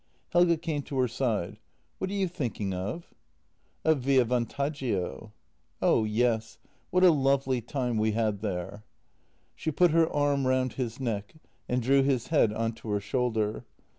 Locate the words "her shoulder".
12.89-13.63